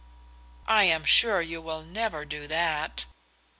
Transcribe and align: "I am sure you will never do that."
"I 0.65 0.85
am 0.85 1.05
sure 1.05 1.41
you 1.43 1.61
will 1.61 1.83
never 1.83 2.25
do 2.25 2.47
that." 2.47 3.05